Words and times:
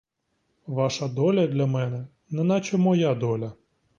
Ваша 0.67 1.07
доля 1.07 1.47
для 1.47 1.65
мене— 1.65 2.07
неначе 2.29 2.77
моя 2.77 3.15
доля. 3.15 3.53